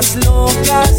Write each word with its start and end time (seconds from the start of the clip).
estás 0.00 0.16
loca. 0.24 0.89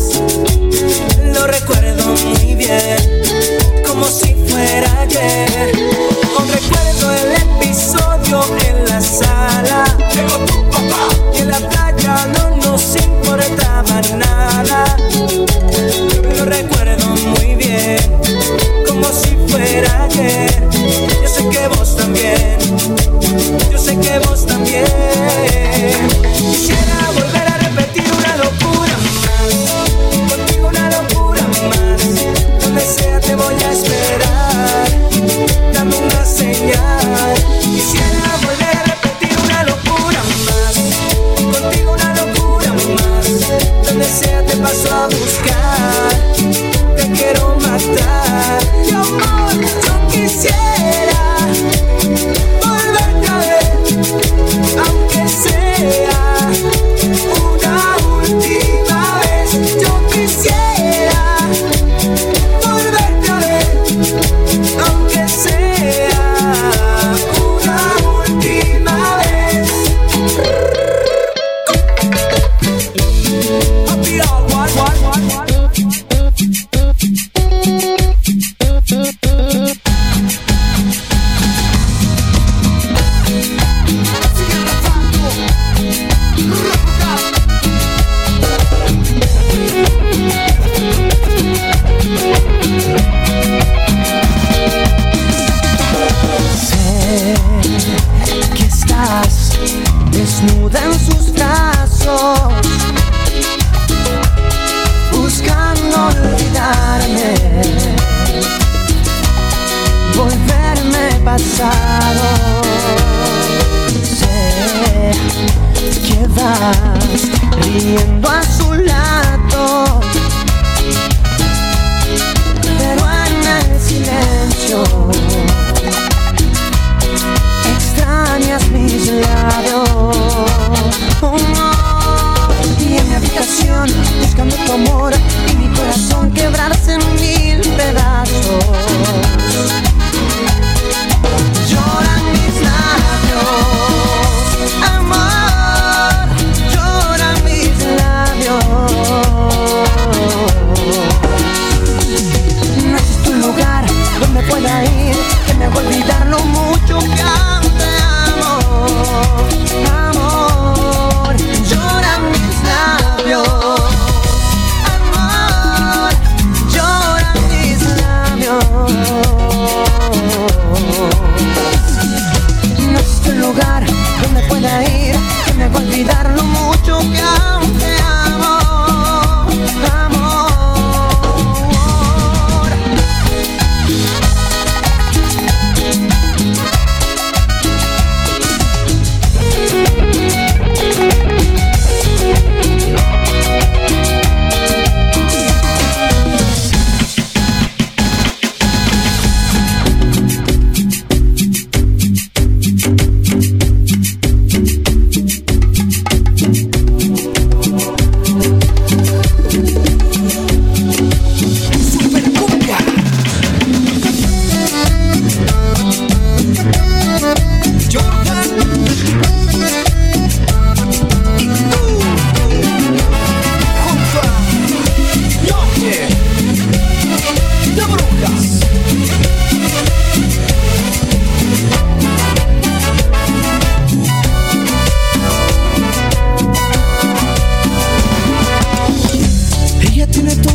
riendo 117.62 118.30
a. 118.30 118.91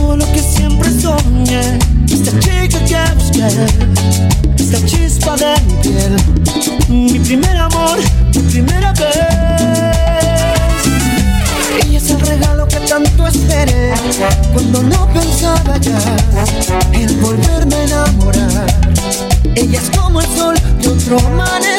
todo 0.06 0.16
lo 0.18 0.32
que 0.32 0.38
siempre 0.38 0.88
soñé. 1.00 1.78
Esta 2.08 2.30
chica 2.38 2.78
que 2.90 3.00
busqué, 3.16 3.48
esta 4.56 4.78
chispa 4.86 5.36
de 5.36 5.54
mi 5.66 5.74
piel, 5.82 6.16
mi 6.88 7.18
primer 7.18 7.56
amor, 7.56 7.98
mi 8.32 8.42
primera 8.42 8.92
vez. 8.92 9.16
Ella 11.82 11.98
es 11.98 12.10
el 12.10 12.20
regalo 12.20 12.68
que 12.68 12.80
tanto 12.88 13.26
esperé 13.26 13.94
cuando 14.52 14.82
no 14.84 15.08
pensaba 15.12 15.76
ya 15.78 15.98
en 16.92 17.20
volverme 17.20 17.74
a 17.74 17.84
enamorar. 17.84 18.66
Ella 19.56 19.80
es 19.80 19.90
como 19.98 20.20
el 20.20 20.26
sol 20.36 20.56
de 20.80 20.88
otro 20.88 21.18
amanecer. 21.18 21.75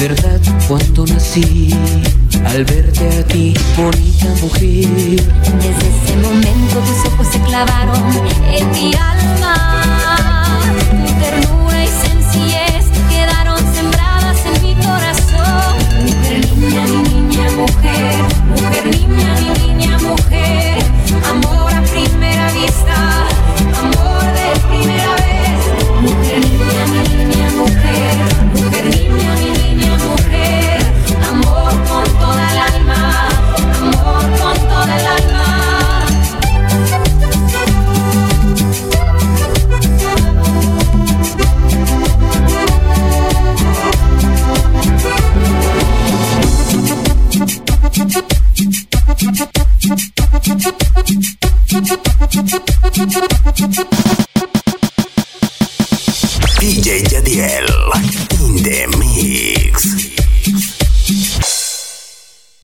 verdad 0.00 0.40
cuando 0.66 1.04
nací 1.04 1.74
al 2.46 2.64
verte 2.64 3.18
a 3.18 3.22
ti, 3.26 3.52
bonita 3.76 4.28
mujer. 4.40 5.20
Desde 5.60 5.88
ese 5.88 6.16
momento 6.16 6.78
tus 6.78 7.12
ojos 7.12 7.26
se 7.30 7.38
clavaron 7.40 8.02
en 8.50 8.70
mi 8.70 8.94